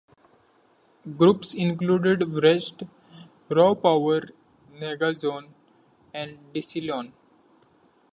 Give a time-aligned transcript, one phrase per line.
[1.15, 2.87] Groups included Wretched,
[3.49, 4.21] Raw Power,
[4.73, 5.49] Negazione
[6.11, 7.11] and Declino.